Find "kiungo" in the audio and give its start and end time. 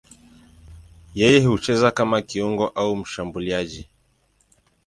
2.21-2.67